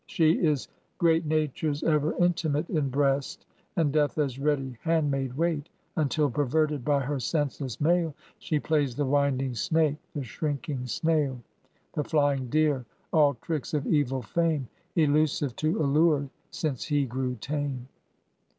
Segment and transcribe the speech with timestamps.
[0.07, 6.27] She is great Nature's ever intimate In breast, and doth as ready handmaid wait, Until
[6.31, 11.39] perverted by her senseless male, She plays the winding snake, the shrinking snail,
[11.93, 12.83] The flying deer,
[13.13, 17.87] all tricks of evil fame, Elusive to allure, since he grew tame.